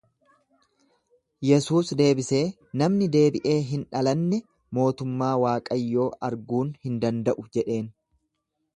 Yesuus 1.49 1.91
deebisee, 1.99 2.41
Namni 2.83 3.11
deebiee 3.17 3.59
hin 3.73 3.85
dhalanne 3.93 4.41
mootummaa 4.79 5.33
Waaqayyoo 5.47 6.11
arguun 6.31 6.77
hin 6.89 7.01
danda'u 7.07 7.51
jedheen. 7.59 7.91